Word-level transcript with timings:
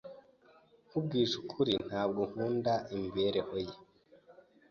Nkubwije 0.87 1.33
ukuri, 1.43 1.73
ntabwo 1.87 2.21
nkunda 2.29 2.73
imibereho 2.93 3.55
ye. 3.67 3.75